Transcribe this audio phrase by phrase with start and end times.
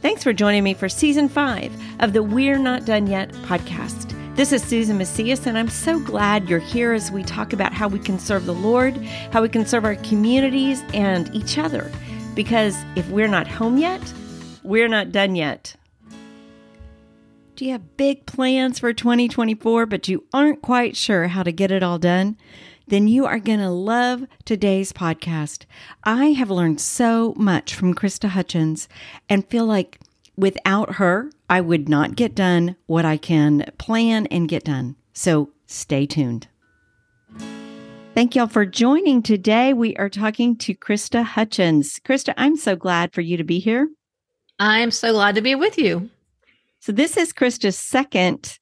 [0.00, 4.14] Thanks for joining me for season five of the We're Not Done Yet podcast.
[4.36, 7.88] This is Susan Macias, and I'm so glad you're here as we talk about how
[7.88, 8.96] we can serve the Lord,
[9.32, 11.90] how we can serve our communities and each other.
[12.36, 14.00] Because if we're not home yet,
[14.62, 15.74] we're not done yet.
[17.56, 21.72] Do you have big plans for 2024, but you aren't quite sure how to get
[21.72, 22.36] it all done?
[22.88, 25.66] Then you are going to love today's podcast.
[26.04, 28.88] I have learned so much from Christa Hutchins
[29.28, 30.00] and feel like
[30.36, 34.96] without her, I would not get done what I can plan and get done.
[35.12, 36.48] So stay tuned.
[38.14, 39.74] Thank y'all for joining today.
[39.74, 42.00] We are talking to Christa Hutchins.
[42.02, 43.88] Christa, I'm so glad for you to be here.
[44.58, 46.08] I'm so glad to be with you.
[46.80, 48.58] So, this is Christa's second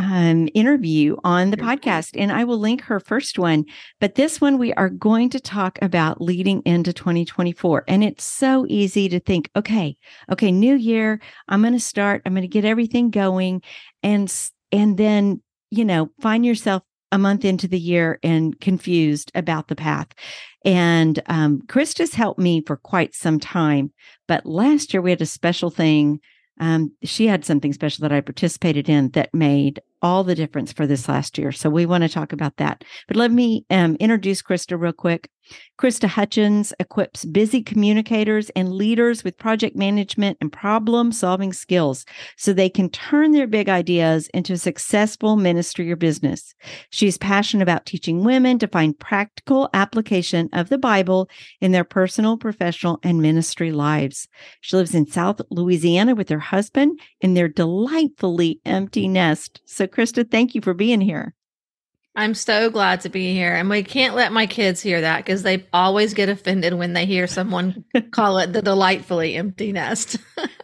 [0.00, 3.66] um, interview on the podcast, and I will link her first one.
[4.00, 7.84] But this one, we are going to talk about leading into 2024.
[7.86, 9.96] And it's so easy to think, okay,
[10.32, 13.62] okay, new year, I'm going to start, I'm going to get everything going.
[14.02, 14.32] And,
[14.72, 19.76] and then, you know, find yourself a month into the year and confused about the
[19.76, 20.08] path.
[20.64, 23.92] And um, Christa's helped me for quite some time.
[24.26, 26.20] But last year we had a special thing
[26.60, 30.86] um, she had something special that I participated in that made all the difference for
[30.86, 31.52] this last year.
[31.52, 32.84] So we want to talk about that.
[33.06, 35.28] But let me um, introduce Christa real quick.
[35.78, 42.04] Christa Hutchins equips busy communicators and leaders with project management and problem solving skills
[42.36, 46.54] so they can turn their big ideas into a successful ministry or business.
[46.90, 51.28] She's passionate about teaching women to find practical application of the Bible
[51.60, 54.28] in their personal, professional, and ministry lives.
[54.60, 59.60] She lives in South Louisiana with her husband in their delightfully empty nest.
[59.64, 61.34] So, Christa, thank you for being here.
[62.16, 63.54] I'm so glad to be here.
[63.54, 67.06] And we can't let my kids hear that because they always get offended when they
[67.06, 70.16] hear someone call it the delightfully empty nest.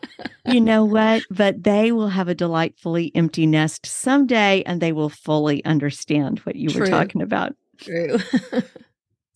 [0.47, 1.23] you know what?
[1.31, 6.57] But they will have a delightfully empty nest someday and they will fully understand what
[6.57, 6.81] you True.
[6.81, 7.55] were talking about.
[7.79, 8.19] True.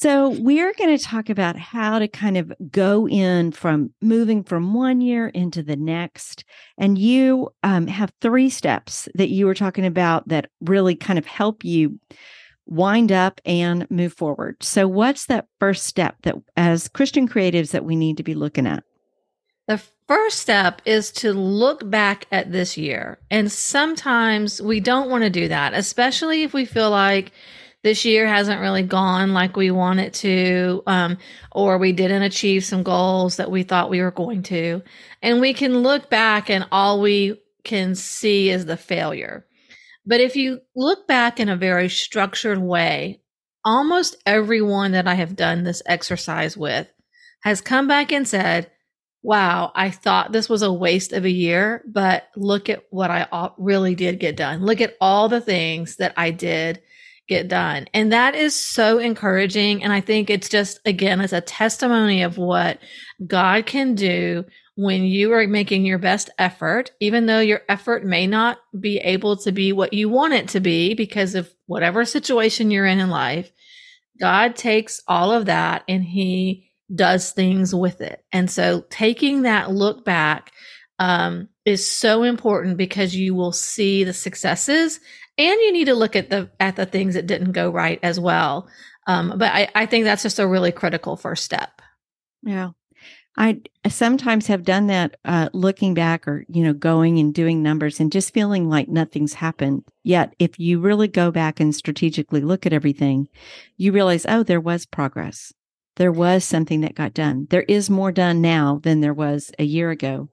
[0.00, 4.72] So, we're going to talk about how to kind of go in from moving from
[4.72, 6.42] one year into the next.
[6.78, 11.26] And you um, have three steps that you were talking about that really kind of
[11.26, 12.00] help you
[12.64, 14.56] wind up and move forward.
[14.62, 18.66] So, what's that first step that, as Christian creatives, that we need to be looking
[18.66, 18.82] at?
[19.68, 23.18] The first step is to look back at this year.
[23.30, 27.32] And sometimes we don't want to do that, especially if we feel like,
[27.82, 31.18] this year hasn't really gone like we want it to, um,
[31.52, 34.82] or we didn't achieve some goals that we thought we were going to.
[35.22, 39.46] And we can look back and all we can see is the failure.
[40.04, 43.20] But if you look back in a very structured way,
[43.64, 46.88] almost everyone that I have done this exercise with
[47.42, 48.70] has come back and said,
[49.22, 53.50] wow, I thought this was a waste of a year, but look at what I
[53.58, 54.64] really did get done.
[54.64, 56.80] Look at all the things that I did
[57.30, 57.86] get done.
[57.94, 59.84] And that is so encouraging.
[59.84, 62.80] And I think it's just, again, it's a testimony of what
[63.24, 68.26] God can do when you are making your best effort, even though your effort may
[68.26, 72.72] not be able to be what you want it to be because of whatever situation
[72.72, 73.52] you're in in life.
[74.18, 78.24] God takes all of that and he does things with it.
[78.32, 80.50] And so taking that look back
[80.98, 84.98] um, is so important because you will see the successes
[85.40, 88.20] and you need to look at the at the things that didn't go right as
[88.20, 88.68] well.
[89.06, 91.82] Um, but I, I think that's just a really critical first step.
[92.42, 92.70] Yeah.
[93.36, 98.00] I sometimes have done that uh, looking back or, you know, going and doing numbers
[98.00, 99.84] and just feeling like nothing's happened.
[100.02, 103.28] Yet, if you really go back and strategically look at everything,
[103.76, 105.54] you realize, oh, there was progress.
[105.96, 107.46] There was something that got done.
[107.50, 110.28] There is more done now than there was a year ago.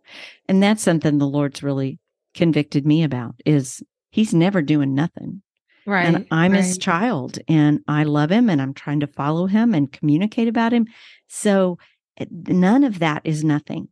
[0.49, 1.99] And that's something the Lord's really
[2.33, 3.83] convicted me about is
[4.17, 5.43] he's never doing nothing.
[5.85, 6.07] Right.
[6.07, 6.63] And I'm right.
[6.63, 10.73] his child and I love him and I'm trying to follow him and communicate about
[10.73, 10.87] him.
[11.27, 11.77] So
[12.17, 13.89] eh, none of that is nothing.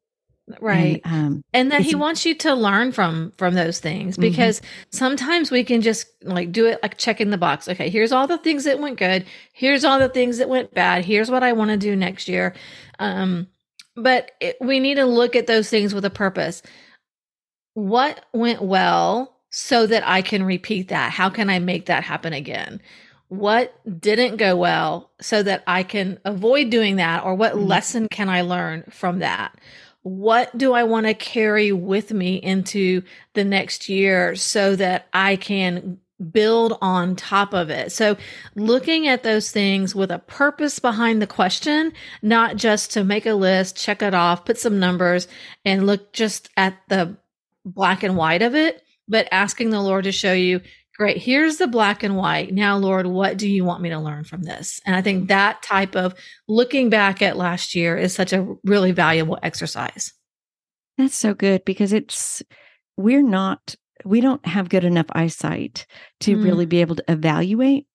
[0.60, 1.00] Right.
[1.06, 4.22] And, um, and that he wants you to learn from from those things mm-hmm.
[4.22, 4.98] because mm-hmm.
[4.98, 7.68] sometimes we can just like do it like checking the box.
[7.68, 9.26] Okay, here's all the things that went good.
[9.54, 11.06] Here's all the things that went bad.
[11.06, 12.56] Here's what I want to do next year.
[12.98, 13.48] Um
[13.96, 16.64] but it, we need to look at those things with a purpose.
[17.76, 19.35] What went well?
[19.58, 21.14] So that I can repeat that?
[21.14, 22.82] How can I make that happen again?
[23.30, 27.24] What didn't go well so that I can avoid doing that?
[27.24, 27.66] Or what mm-hmm.
[27.66, 29.58] lesson can I learn from that?
[30.02, 33.02] What do I want to carry with me into
[33.34, 36.00] the next year so that I can
[36.32, 37.92] build on top of it.
[37.92, 38.16] So
[38.56, 41.92] looking at those things with a purpose behind the question,
[42.22, 45.28] not just to make a list, check it off, put some numbers
[45.66, 47.18] and look just at the
[47.66, 50.62] black and white of it, but asking the Lord to show you,
[50.98, 52.54] great, here's the black and white.
[52.54, 54.80] Now, Lord, what do you want me to learn from this?
[54.86, 56.14] And I think that type of
[56.48, 60.14] looking back at last year is such a really valuable exercise.
[60.98, 62.42] That's so good because it's,
[62.98, 65.86] we're not we don't have good enough eyesight
[66.22, 66.44] to mm.
[66.44, 67.88] really be able to evaluate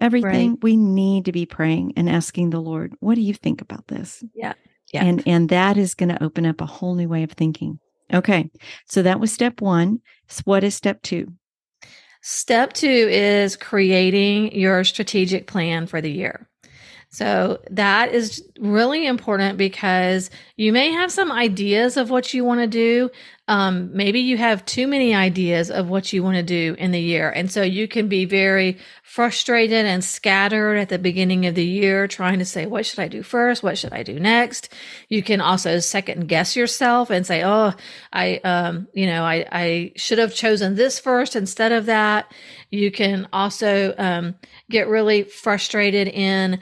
[0.00, 0.50] everything.
[0.50, 0.62] Right.
[0.62, 4.22] We need to be praying and asking the Lord, what do you think about this?
[4.34, 4.54] Yeah.
[4.92, 5.04] Yeah.
[5.04, 7.80] And and that is going to open up a whole new way of thinking.
[8.12, 8.50] Okay.
[8.86, 10.00] So that was step 1.
[10.28, 11.26] So what is step 2?
[12.22, 16.48] Step 2 is creating your strategic plan for the year.
[17.08, 22.60] So that is really important because you may have some ideas of what you want
[22.60, 23.10] to do.
[23.48, 27.00] Um, maybe you have too many ideas of what you want to do in the
[27.00, 27.30] year.
[27.30, 32.08] And so you can be very frustrated and scattered at the beginning of the year,
[32.08, 33.62] trying to say, what should I do first?
[33.62, 34.72] What should I do next?
[35.08, 37.72] You can also second guess yourself and say, oh,
[38.12, 42.32] I, um, you know, I, I should have chosen this first instead of that.
[42.70, 44.34] You can also, um,
[44.68, 46.58] get really frustrated in,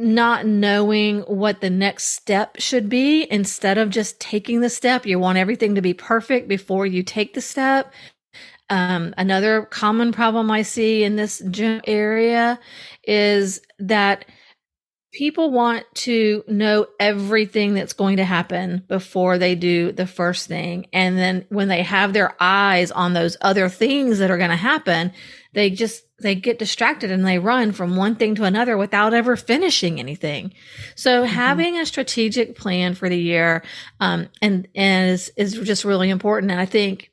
[0.00, 5.04] not knowing what the next step should be instead of just taking the step.
[5.04, 7.92] You want everything to be perfect before you take the step.
[8.70, 11.42] Um, another common problem I see in this
[11.86, 12.58] area
[13.04, 14.24] is that
[15.12, 20.86] people want to know everything that's going to happen before they do the first thing.
[20.92, 24.56] And then when they have their eyes on those other things that are going to
[24.56, 25.12] happen,
[25.52, 29.36] they just they get distracted and they run from one thing to another without ever
[29.36, 30.52] finishing anything.
[30.94, 31.32] So mm-hmm.
[31.32, 33.62] having a strategic plan for the year
[34.00, 36.52] um, and, and is is just really important.
[36.52, 37.09] And I think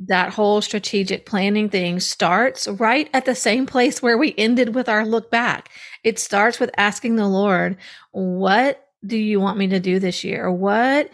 [0.00, 4.88] that whole strategic planning thing starts right at the same place where we ended with
[4.88, 5.70] our look back.
[6.04, 7.76] It starts with asking the Lord,
[8.12, 10.50] "What do you want me to do this year?
[10.50, 11.10] What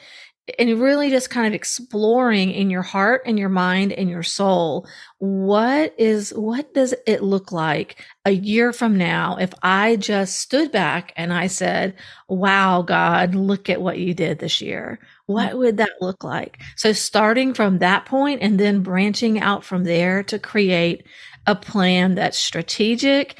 [0.59, 4.87] and really just kind of exploring in your heart and your mind and your soul
[5.19, 10.73] what is what does it look like a year from now if i just stood
[10.73, 11.95] back and i said
[12.29, 14.99] wow god look at what you did this year
[15.33, 16.61] what would that look like?
[16.77, 21.07] So starting from that point and then branching out from there to create
[21.47, 23.37] a plan that's strategic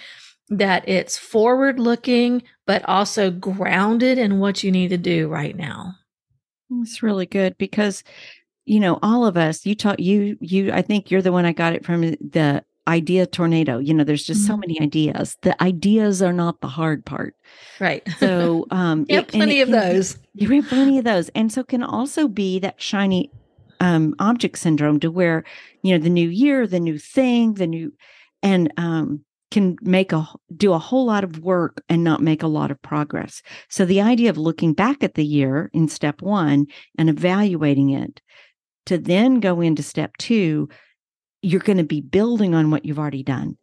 [0.49, 5.95] that it's forward looking but also grounded in what you need to do right now.
[6.81, 8.03] It's really good because,
[8.65, 11.53] you know, all of us, you taught you, you, I think you're the one I
[11.53, 13.79] got it from the idea tornado.
[13.79, 14.53] You know, there's just mm-hmm.
[14.53, 15.37] so many ideas.
[15.43, 17.37] The ideas are not the hard part.
[17.81, 18.07] Right.
[18.19, 20.19] So, um, you have plenty of those.
[20.35, 21.29] You have plenty of those.
[21.31, 23.31] And so can also be that shiny
[23.81, 25.45] um, object syndrome to where,
[25.83, 27.93] you know, the new year, the new thing, the new,
[28.43, 30.27] and, um, can make a
[30.57, 33.43] do a whole lot of work and not make a lot of progress.
[33.69, 38.23] So the idea of looking back at the year in step 1 and evaluating it
[38.87, 40.71] to then go into step 2
[41.43, 43.57] you're going to be building on what you've already done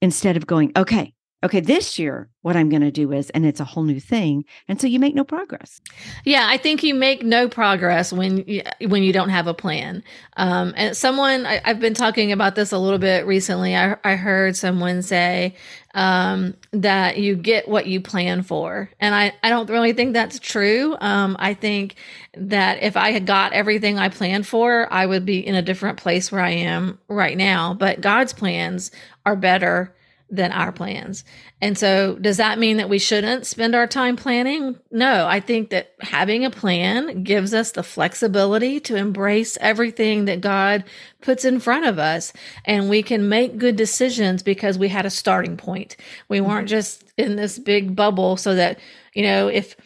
[0.00, 1.12] instead of going okay
[1.44, 4.46] okay, this year, what I'm going to do is, and it's a whole new thing.
[4.66, 5.80] And so you make no progress.
[6.24, 10.02] Yeah, I think you make no progress when you, when you don't have a plan.
[10.38, 13.76] Um, and someone, I, have been talking about this a little bit recently.
[13.76, 15.54] I, I heard someone say
[15.92, 18.88] um, that you get what you plan for.
[18.98, 20.96] And I, I don't really think that's true.
[20.98, 21.96] Um, I think
[22.36, 25.98] that if I had got everything I planned for, I would be in a different
[25.98, 27.74] place where I am right now.
[27.74, 28.90] But God's plans
[29.26, 29.94] are better
[30.30, 31.24] than our plans.
[31.60, 34.78] And so, does that mean that we shouldn't spend our time planning?
[34.90, 40.40] No, I think that having a plan gives us the flexibility to embrace everything that
[40.40, 40.84] God
[41.20, 42.32] puts in front of us.
[42.64, 45.96] And we can make good decisions because we had a starting point.
[46.28, 46.76] We weren't mm-hmm.
[46.76, 48.78] just in this big bubble so that,
[49.14, 49.76] you know, if,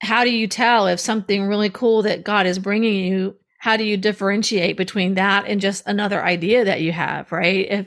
[0.00, 3.82] how do you tell if something really cool that God is bringing you how do
[3.82, 7.86] you differentiate between that and just another idea that you have right if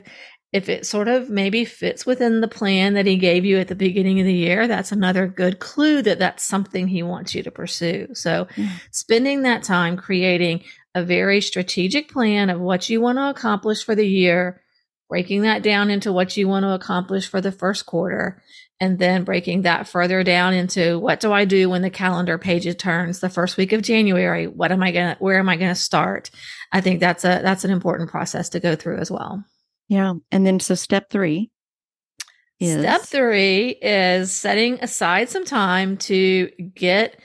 [0.52, 3.74] if it sort of maybe fits within the plan that he gave you at the
[3.74, 7.50] beginning of the year, that's another good clue that that's something he wants you to
[7.50, 8.08] pursue.
[8.14, 8.68] So, mm.
[8.90, 10.64] spending that time creating
[10.94, 14.60] a very strategic plan of what you want to accomplish for the year,
[15.08, 18.42] breaking that down into what you want to accomplish for the first quarter,
[18.80, 22.76] and then breaking that further down into what do I do when the calendar page
[22.76, 24.48] turns the first week of January?
[24.48, 26.30] What am I going to, where am I going to start?
[26.72, 29.44] I think that's a, that's an important process to go through as well.
[29.90, 30.14] Yeah.
[30.32, 31.50] And then so step three
[32.58, 37.20] is Step three is setting aside some time to get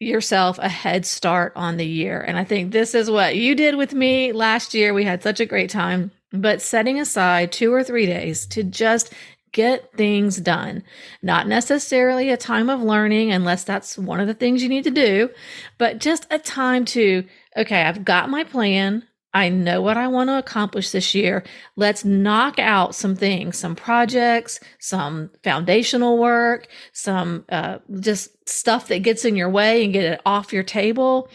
[0.00, 2.20] yourself a head start on the year.
[2.20, 4.92] And I think this is what you did with me last year.
[4.92, 9.12] We had such a great time but setting aside two or three days to just
[9.52, 10.82] get things done.
[11.22, 14.90] Not necessarily a time of learning, unless that's one of the things you need to
[14.90, 15.30] do,
[15.78, 17.24] but just a time to,
[17.56, 19.04] okay, I've got my plan.
[19.34, 21.44] I know what I want to accomplish this year.
[21.76, 29.02] Let's knock out some things, some projects, some foundational work, some uh, just stuff that
[29.02, 31.28] gets in your way and get it off your table.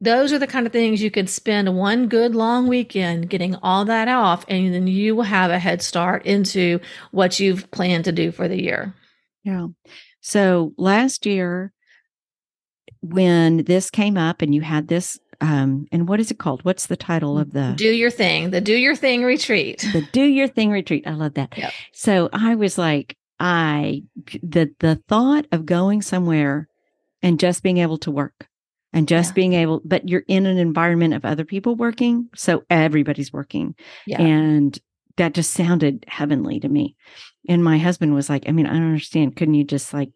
[0.00, 3.84] Those are the kind of things you can spend one good long weekend getting all
[3.86, 6.78] that off, and then you will have a head start into
[7.10, 8.94] what you've planned to do for the year.
[9.44, 9.68] Yeah.
[10.20, 11.72] So last year,
[13.02, 16.64] when this came up and you had this um and what is it called?
[16.64, 19.84] What's the title of the do your thing the do your thing retreat.
[19.92, 21.06] The do your thing retreat.
[21.06, 21.56] I love that.
[21.56, 21.72] Yep.
[21.92, 24.02] so i was like i
[24.42, 26.68] the the thought of going somewhere
[27.22, 28.48] and just being able to work
[28.92, 29.34] and just yeah.
[29.34, 33.74] being able but you're in an environment of other people working so everybody's working.
[34.06, 34.20] Yeah.
[34.22, 34.78] and
[35.16, 36.96] that just sounded heavenly to me.
[37.48, 39.36] And my husband was like i mean i don't understand.
[39.36, 40.10] Couldn't you just like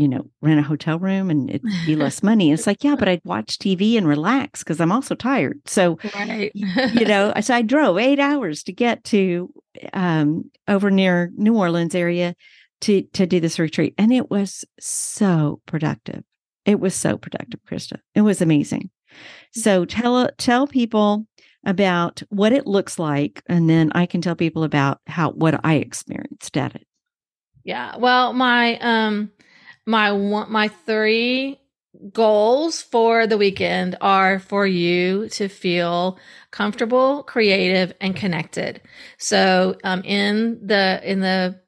[0.00, 2.52] you know, rent a hotel room and it'd be less money.
[2.52, 5.60] It's like, yeah, but I'd watch TV and relax because I'm also tired.
[5.66, 6.50] So, right.
[6.54, 9.52] you know, so I drove eight hours to get to
[9.92, 12.34] um, over near New Orleans area
[12.82, 16.22] to to do this retreat, and it was so productive.
[16.64, 17.98] It was so productive, Christa.
[18.14, 18.90] It was amazing.
[19.52, 21.26] So tell tell people
[21.64, 25.74] about what it looks like, and then I can tell people about how what I
[25.74, 26.86] experienced at it.
[27.64, 27.96] Yeah.
[27.96, 29.30] Well, my um
[29.86, 31.60] my one, my three
[32.12, 36.18] goals for the weekend are for you to feel
[36.50, 38.80] comfortable, creative, and connected.
[39.18, 41.60] So, um, in the in the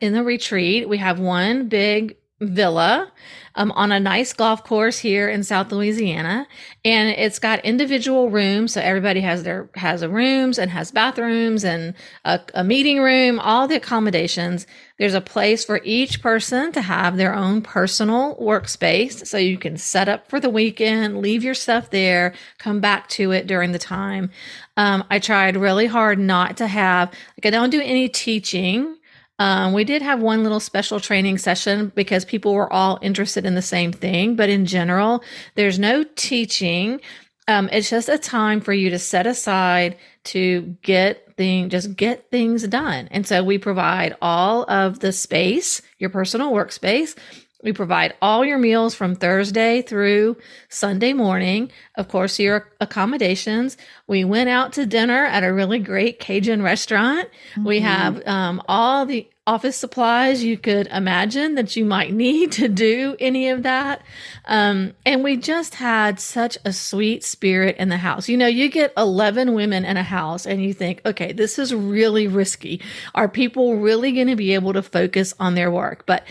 [0.00, 2.16] in the retreat, we have one big
[2.48, 3.12] villa
[3.56, 6.46] um, on a nice golf course here in South Louisiana,
[6.84, 8.72] and it's got individual rooms.
[8.72, 13.38] So everybody has their has a rooms and has bathrooms and a, a meeting room,
[13.38, 14.66] all the accommodations.
[14.98, 19.76] There's a place for each person to have their own personal workspace, so you can
[19.76, 23.78] set up for the weekend, leave your stuff there, come back to it during the
[23.78, 24.30] time.
[24.76, 28.96] Um, I tried really hard not to have like I don't do any teaching
[29.38, 33.54] um, we did have one little special training session because people were all interested in
[33.54, 34.36] the same thing.
[34.36, 35.24] But in general,
[35.56, 37.00] there's no teaching.
[37.48, 42.30] Um, it's just a time for you to set aside to get thing just get
[42.30, 43.08] things done.
[43.10, 47.16] And so we provide all of the space, your personal workspace.
[47.64, 50.36] We provide all your meals from Thursday through
[50.68, 51.72] Sunday morning.
[51.96, 53.76] Of course, your accommodations.
[54.06, 57.28] We went out to dinner at a really great Cajun restaurant.
[57.52, 57.64] Mm-hmm.
[57.64, 62.68] We have um, all the office supplies you could imagine that you might need to
[62.68, 64.02] do any of that.
[64.46, 68.28] Um, and we just had such a sweet spirit in the house.
[68.28, 71.74] You know, you get 11 women in a house and you think, okay, this is
[71.74, 72.80] really risky.
[73.14, 76.04] Are people really going to be able to focus on their work?
[76.06, 76.24] But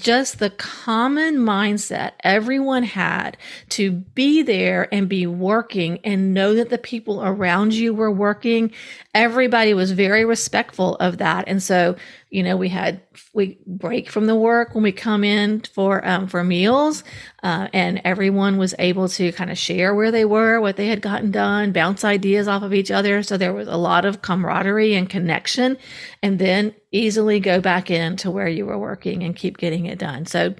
[0.00, 3.36] just the common mindset everyone had
[3.68, 8.72] to be there and be working and know that the people around you were working.
[9.12, 11.44] Everybody was very respectful of that.
[11.48, 11.96] And so,
[12.30, 13.02] you know, we had,
[13.34, 17.02] we break from the work when we come in for, um, for meals.
[17.42, 21.02] Uh, and everyone was able to kind of share where they were, what they had
[21.02, 23.24] gotten done, bounce ideas off of each other.
[23.24, 25.76] So there was a lot of camaraderie and connection.
[26.22, 30.26] And then easily go back into where you were working and keep getting it done.
[30.26, 30.54] So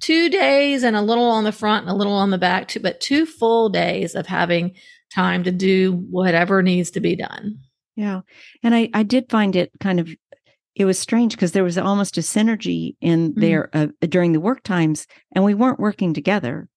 [0.00, 3.00] two days and a little on the front and a little on the back, but
[3.00, 4.74] two full days of having
[5.14, 7.60] time to do whatever needs to be done.
[7.96, 8.20] Yeah.
[8.62, 10.08] And I, I did find it kind of,
[10.74, 13.40] it was strange because there was almost a synergy in mm-hmm.
[13.40, 16.68] there uh, during the work times and we weren't working together.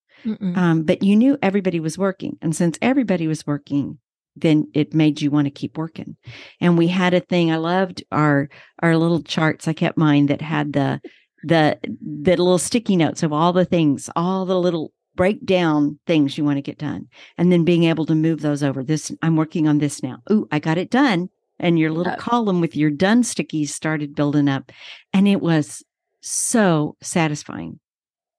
[0.55, 2.37] Um, but you knew everybody was working.
[2.41, 3.99] And since everybody was working,
[4.35, 6.15] then it made you want to keep working.
[6.59, 7.51] And we had a thing.
[7.51, 8.49] I loved our
[8.81, 9.67] our little charts.
[9.67, 11.01] I kept mine that had the
[11.43, 16.45] the the little sticky notes of all the things, all the little breakdown things you
[16.45, 17.07] want to get done,
[17.37, 18.85] and then being able to move those over.
[18.85, 20.19] This I'm working on this now.
[20.31, 21.29] Ooh, I got it done.
[21.59, 24.71] And your little column with your done stickies started building up,
[25.11, 25.83] and it was
[26.21, 27.79] so satisfying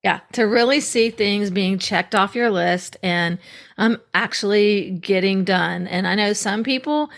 [0.04, 3.36] yeah, to really see things being checked off your list and
[3.78, 5.88] um actually getting done.
[5.88, 7.10] And I know some people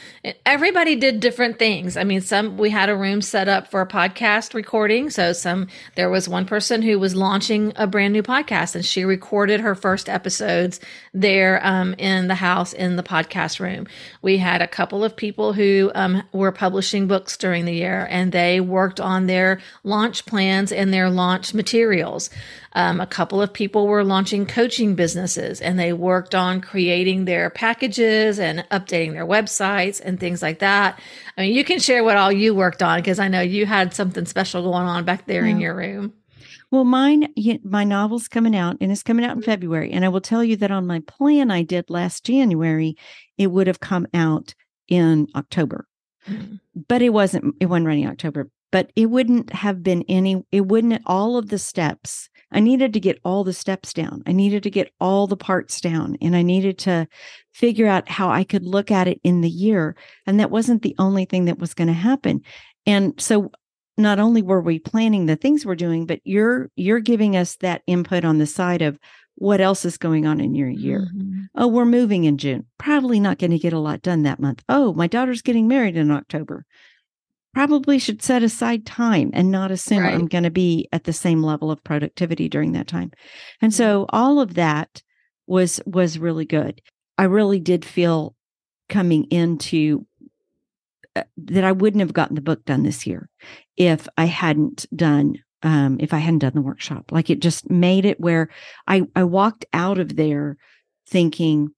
[0.47, 1.99] everybody did different things.
[1.99, 5.11] I mean, some we had a room set up for a podcast recording.
[5.11, 9.05] So some there was one person who was launching a brand new podcast and she
[9.05, 10.81] recorded her first episodes
[11.13, 13.87] there um in the house in the podcast room.
[14.23, 18.33] We had a couple of people who um were publishing books during the year and
[18.33, 22.31] they worked on their launch plans and their launch materials.
[22.73, 27.51] Um, a couple of people were launching coaching businesses and they worked on creating their
[27.51, 31.01] packages and updating their websites and things like that.
[31.37, 33.93] I mean, you can share what all you worked on because I know you had
[33.93, 35.51] something special going on back there yeah.
[35.51, 36.15] in your room.
[36.71, 37.35] Well, mine,
[37.65, 39.91] my novel's coming out and it's coming out in February.
[39.91, 42.97] And I will tell you that on my plan I did last January,
[43.37, 44.55] it would have come out
[44.87, 45.89] in October.
[46.29, 46.57] Mm-hmm.
[46.87, 51.03] But it wasn't, it wasn't running October, but it wouldn't have been any, it wouldn't,
[51.07, 52.30] all of the steps.
[52.53, 54.23] I needed to get all the steps down.
[54.27, 57.07] I needed to get all the parts down and I needed to
[57.53, 59.97] figure out how I could look at it in the year.
[60.27, 62.43] And that wasn't the only thing that was going to happen.
[62.87, 63.51] And so
[63.97, 67.83] not only were we planning the things we're doing, but you're you're giving us that
[67.87, 68.99] input on the side of
[69.37, 71.09] what else is going on in your year.
[71.15, 71.43] Mm-hmm.
[71.55, 72.67] Oh, we're moving in June.
[72.79, 74.63] Probably not going to get a lot done that month.
[74.69, 76.67] Oh, my daughter's getting married in October.
[77.53, 80.15] Probably should set aside time and not assume right.
[80.15, 83.11] I'm going to be at the same level of productivity during that time.
[83.61, 85.03] And so all of that
[85.47, 86.81] was was really good.
[87.19, 88.37] I really did feel
[88.89, 90.07] coming into
[91.17, 93.29] uh, that I wouldn't have gotten the book done this year
[93.77, 97.11] if I hadn't done um, if I hadn't done the workshop.
[97.11, 98.49] Like it just made it where
[98.87, 100.57] I I walked out of there
[101.09, 101.71] thinking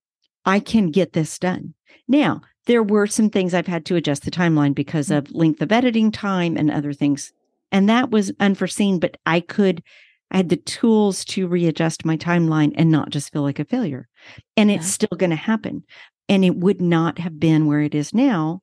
[0.45, 1.75] I can get this done.
[2.07, 5.19] Now, there were some things I've had to adjust the timeline because mm-hmm.
[5.19, 7.33] of length of editing time and other things.
[7.71, 9.83] And that was unforeseen, but I could
[10.31, 14.09] I had the tools to readjust my timeline and not just feel like a failure.
[14.57, 14.77] And yeah.
[14.77, 15.85] it's still going to happen.
[16.27, 18.63] And it would not have been where it is now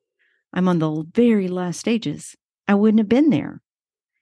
[0.52, 2.34] I'm on the very last stages.
[2.66, 3.60] I wouldn't have been there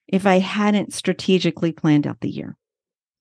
[0.06, 2.56] if I hadn't strategically planned out the year.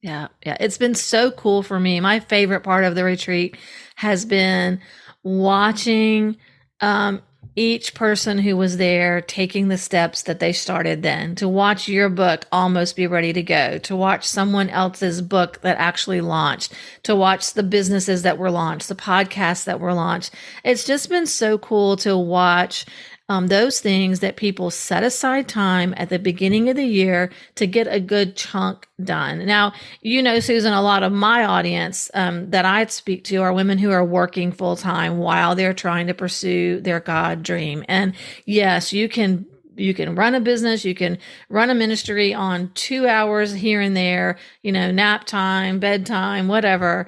[0.02, 0.58] Yeah, yeah.
[0.60, 2.00] It's been so cool for me.
[2.00, 3.58] My favorite part of the retreat
[3.96, 4.80] has been
[5.28, 6.38] watching
[6.80, 7.22] um,
[7.56, 11.36] each person who was there taking the steps that they started then.
[11.36, 13.80] To watch your book almost be ready to go.
[13.80, 16.74] To watch someone else's book that actually launched.
[17.04, 20.34] To watch the businesses that were launched the podcasts that were launched.
[20.64, 22.86] It's just been so cool to watch
[23.30, 27.68] um, those things that people set aside time at the beginning of the year to
[27.68, 29.46] get a good chunk done.
[29.46, 33.54] Now, you know, Susan, a lot of my audience um, that I speak to are
[33.54, 37.84] women who are working full time while they're trying to pursue their God dream.
[37.88, 38.13] And
[38.46, 39.46] yes, you can
[39.78, 41.18] you can run a business, you can
[41.50, 47.08] run a ministry on two hours here and there, you know, nap time, bedtime, whatever.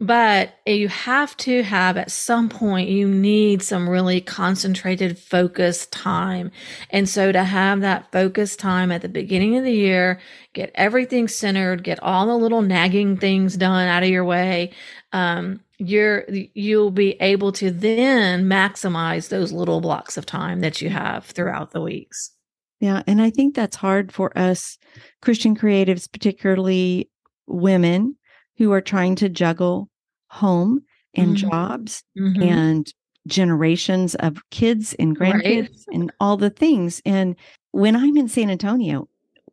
[0.00, 6.50] But you have to have at some point, you need some really concentrated focus time.
[6.90, 10.20] And so to have that focus time at the beginning of the year,
[10.52, 14.72] get everything centered, get all the little nagging things done out of your way.
[15.12, 20.90] Um, you're, you'll be able to then maximize those little blocks of time that you
[20.90, 22.32] have throughout the weeks.
[22.80, 23.04] Yeah.
[23.06, 24.76] And I think that's hard for us
[25.22, 27.10] Christian creatives, particularly
[27.46, 28.16] women
[28.56, 29.88] who are trying to juggle
[30.28, 30.82] home
[31.14, 31.48] and mm-hmm.
[31.48, 32.42] jobs mm-hmm.
[32.42, 32.92] and
[33.26, 35.94] generations of kids and grandkids right.
[35.94, 37.00] and all the things.
[37.04, 37.36] And
[37.70, 39.08] when I'm in San Antonio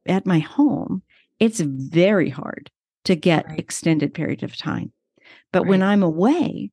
[0.05, 1.01] at my home,
[1.39, 2.69] it's very hard
[3.05, 3.59] to get right.
[3.59, 4.91] extended period of time.
[5.51, 5.69] But right.
[5.69, 6.71] when I'm away,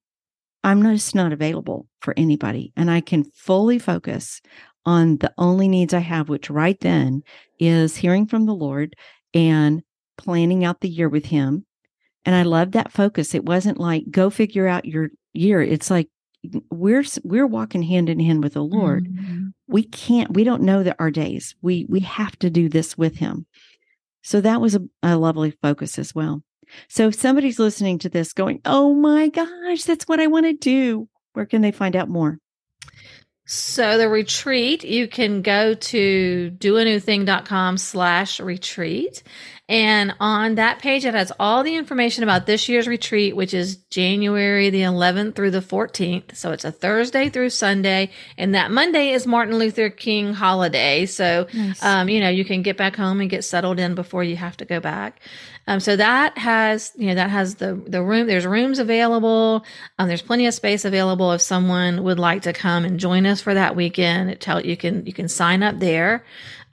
[0.64, 2.72] I'm just not available for anybody.
[2.76, 4.40] And I can fully focus
[4.84, 7.22] on the only needs I have, which right then
[7.58, 8.94] is hearing from the Lord
[9.34, 9.82] and
[10.16, 11.64] planning out the year with Him
[12.28, 13.34] and I love that focus.
[13.34, 15.62] It wasn't like go figure out your year.
[15.62, 16.10] It's like
[16.70, 19.08] we're we're walking hand in hand with the Lord.
[19.08, 19.46] Mm-hmm.
[19.66, 21.54] We can't we don't know that our days.
[21.62, 23.46] We we have to do this with him.
[24.22, 26.42] So that was a, a lovely focus as well.
[26.90, 30.52] So if somebody's listening to this going, "Oh my gosh, that's what I want to
[30.52, 32.40] do." Where can they find out more?
[33.50, 39.22] So the retreat, you can go to doanewthing.com slash retreat
[39.70, 43.76] and on that page, it has all the information about this year's retreat, which is
[43.90, 46.36] January the 11th through the 14th.
[46.36, 48.10] So it's a Thursday through Sunday.
[48.38, 51.04] And that Monday is Martin Luther King holiday.
[51.04, 51.82] So, nice.
[51.82, 54.56] um, you know, you can get back home and get settled in before you have
[54.56, 55.20] to go back.
[55.68, 59.66] Um, so that has, you know, that has the, the room, there's rooms available.
[59.98, 63.42] Um, there's plenty of space available if someone would like to come and join us
[63.42, 64.30] for that weekend.
[64.30, 66.24] It tell you can, you can sign up there.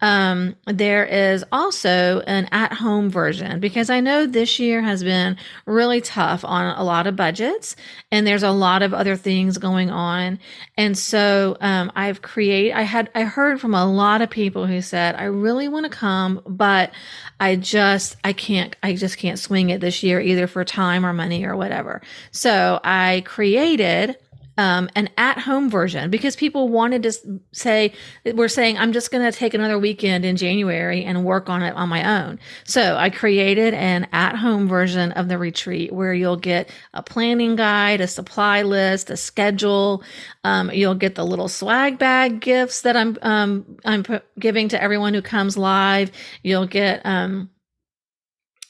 [0.01, 5.37] Um, there is also an at home version because I know this year has been
[5.65, 7.75] really tough on a lot of budgets
[8.11, 10.39] and there's a lot of other things going on.
[10.77, 14.81] And so, um, I've created, I had, I heard from a lot of people who
[14.81, 16.91] said, I really want to come, but
[17.39, 21.13] I just, I can't, I just can't swing it this year either for time or
[21.13, 22.01] money or whatever.
[22.31, 24.17] So I created
[24.57, 27.13] um, an at home version because people wanted to
[27.51, 27.93] say,
[28.33, 31.75] we're saying, I'm just going to take another weekend in January and work on it
[31.75, 32.39] on my own.
[32.63, 37.55] So I created an at home version of the retreat where you'll get a planning
[37.55, 40.03] guide, a supply list, a schedule.
[40.43, 44.81] Um, you'll get the little swag bag gifts that I'm, um, I'm p- giving to
[44.81, 46.11] everyone who comes live.
[46.43, 47.49] You'll get, um,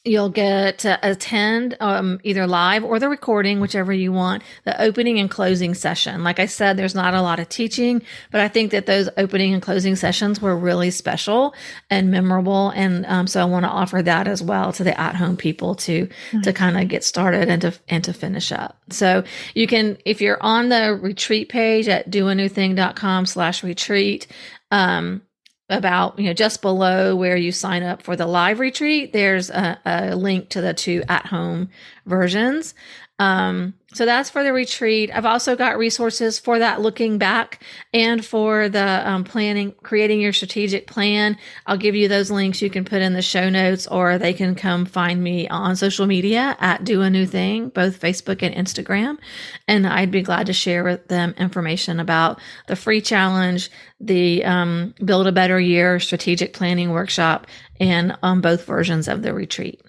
[0.05, 5.19] You'll get to attend um, either live or the recording, whichever you want, the opening
[5.19, 6.23] and closing session.
[6.23, 9.53] Like I said, there's not a lot of teaching, but I think that those opening
[9.53, 11.55] and closing sessions were really special
[11.89, 12.69] and memorable.
[12.69, 15.73] And um, so I want to offer that as well to the at home people
[15.75, 16.41] to, mm-hmm.
[16.41, 18.77] to kind of get started and to, and to finish up.
[18.91, 19.23] So
[19.55, 24.27] you can, if you're on the retreat page at doanewthing.com slash retreat,
[24.69, 25.21] um,
[25.69, 29.79] about you know just below where you sign up for the live retreat there's a,
[29.85, 31.69] a link to the two at home
[32.05, 32.75] versions
[33.17, 35.09] um, so that's for the retreat.
[35.13, 40.33] I've also got resources for that looking back and for the um, planning, creating your
[40.33, 41.37] strategic plan.
[41.65, 44.53] I'll give you those links you can put in the show notes or they can
[44.53, 49.17] come find me on social media at Do a New Thing, both Facebook and Instagram.
[49.65, 54.93] And I'd be glad to share with them information about the free challenge, the um,
[55.05, 57.47] Build a Better Year strategic planning workshop,
[57.79, 59.84] and um, both versions of the retreat.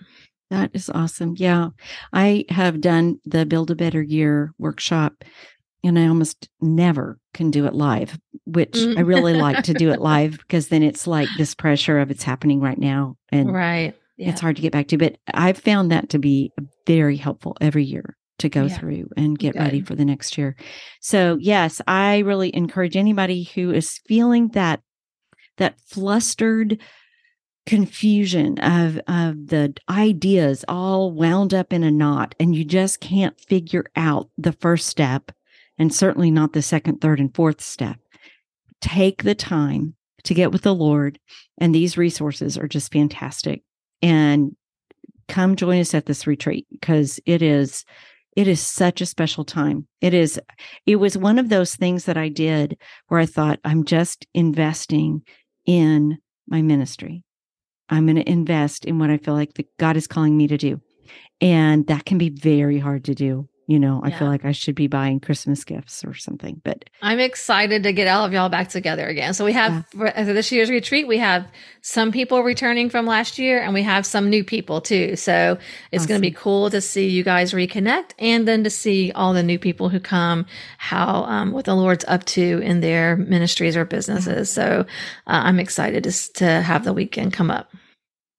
[0.50, 1.34] That is awesome.
[1.36, 1.70] Yeah.
[2.12, 5.24] I have done the Build a Better Year workshop
[5.82, 8.96] and I almost never can do it live, which mm.
[8.96, 12.22] I really like to do it live because then it's like this pressure of it's
[12.22, 13.16] happening right now.
[13.30, 13.94] And right.
[14.16, 14.30] Yeah.
[14.30, 14.98] it's hard to get back to.
[14.98, 16.52] But I've found that to be
[16.86, 18.78] very helpful every year to go yeah.
[18.78, 19.62] through and get Good.
[19.62, 20.56] ready for the next year.
[21.00, 24.80] So yes, I really encourage anybody who is feeling that
[25.56, 26.78] that flustered
[27.66, 33.38] confusion of of the ideas all wound up in a knot and you just can't
[33.40, 35.32] figure out the first step
[35.76, 37.98] and certainly not the second third and fourth step.
[38.80, 41.18] Take the time to get with the lord
[41.58, 43.62] and these resources are just fantastic.
[44.00, 44.54] And
[45.26, 47.84] come join us at this retreat because it is
[48.36, 49.88] it is such a special time.
[50.00, 50.40] It is
[50.84, 55.22] it was one of those things that i did where i thought i'm just investing
[55.64, 57.24] in my ministry
[57.88, 60.56] I'm going to invest in what I feel like the God is calling me to
[60.56, 60.80] do.
[61.40, 63.48] And that can be very hard to do.
[63.68, 67.18] You know, I feel like I should be buying Christmas gifts or something, but I'm
[67.18, 69.34] excited to get all of y'all back together again.
[69.34, 70.24] So we have yeah.
[70.24, 71.50] for this year's retreat, we have
[71.80, 75.16] some people returning from last year and we have some new people too.
[75.16, 75.58] So
[75.90, 76.08] it's awesome.
[76.08, 79.42] going to be cool to see you guys reconnect and then to see all the
[79.42, 80.46] new people who come,
[80.78, 84.48] how, um, what the Lord's up to in their ministries or businesses.
[84.48, 84.86] So
[85.26, 87.72] uh, I'm excited to, to have the weekend come up.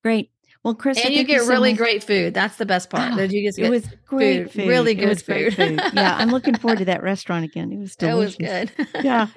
[0.02, 0.30] Great.
[0.64, 1.78] Well, Chris, and you get you so really much.
[1.78, 2.34] great food.
[2.34, 3.12] That's the best part.
[3.12, 4.68] Oh, you just it was great food, food.
[4.68, 5.54] really good food.
[5.54, 5.80] food.
[5.92, 7.72] yeah, I'm looking forward to that restaurant again.
[7.72, 8.36] It was delicious.
[8.40, 8.88] It was good.
[9.04, 9.28] yeah.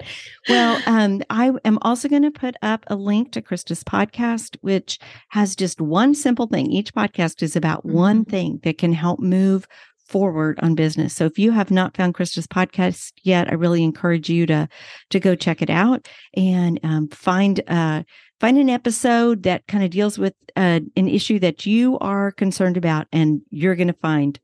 [0.48, 4.98] Well, um, I am also going to put up a link to Christa's podcast, which
[5.28, 6.72] has just one simple thing.
[6.72, 7.96] Each podcast is about mm-hmm.
[7.96, 9.66] one thing that can help move
[10.12, 11.14] forward on business.
[11.14, 14.68] So if you have not found Christa's podcast yet, I really encourage you to
[15.10, 18.02] to go check it out and um, find uh,
[18.42, 22.76] find an episode that kind of deals with uh, an issue that you are concerned
[22.76, 24.40] about, and you're going to find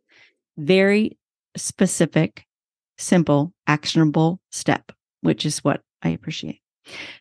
[0.57, 1.19] very
[1.57, 2.47] specific,
[2.97, 6.61] simple, actionable step, which is what I appreciate.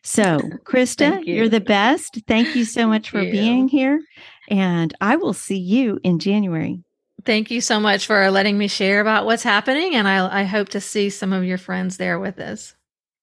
[0.04, 1.42] So, Christa, you.
[1.42, 2.20] are the best.
[2.28, 4.00] Thank you so much for being here.
[4.48, 6.84] And I will see you in January.
[7.24, 9.96] Thank you so much for letting me share about what's happening.
[9.96, 12.76] And I, I hope to see some of your friends there with us.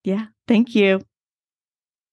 [0.04, 0.26] Yeah.
[0.46, 1.02] Thank you.